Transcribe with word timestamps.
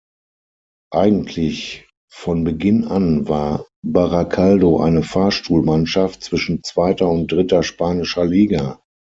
Eigentlich 0.91 1.87
von 2.11 2.43
Beginn 2.43 2.85
an 2.85 3.27
war 3.29 3.67
Barakaldo 3.83 4.79
eine 4.81 5.03
Fahrstuhlmannschaft 5.03 6.23
zwischen 6.23 6.63
zweiter 6.63 7.07
und 7.07 7.31
dritter 7.31 7.61
spanischer 7.61 8.25
Liga. 8.25 8.81